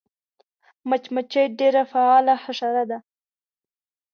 [0.89, 2.97] مچمچۍ ډېره فعاله حشره ده